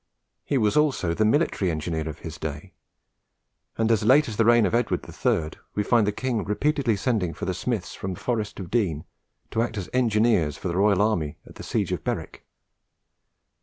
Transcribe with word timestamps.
He 0.43 0.57
was 0.57 0.75
also 0.75 1.13
the 1.13 1.23
military 1.25 1.69
engineer 1.69 2.09
of 2.09 2.17
his 2.25 2.39
day, 2.39 2.73
and 3.77 3.91
as 3.91 4.03
late 4.03 4.27
as 4.27 4.35
the 4.35 4.45
reign 4.45 4.65
of 4.65 4.73
Edward 4.73 5.05
III. 5.07 5.51
we 5.75 5.83
find 5.83 6.07
the 6.07 6.11
king 6.11 6.43
repeatedly 6.43 6.95
sending 6.95 7.35
for 7.35 7.53
smiths 7.53 7.93
from 7.93 8.15
the 8.15 8.19
Forest 8.19 8.59
of 8.59 8.71
Dean 8.71 9.05
to 9.51 9.61
act 9.61 9.77
as 9.77 9.91
engineers 9.93 10.57
for 10.57 10.69
the 10.69 10.75
royal 10.75 11.03
army 11.03 11.37
at 11.45 11.53
the 11.53 11.61
siege 11.61 11.91
of 11.91 12.03
Berwick. 12.03 12.43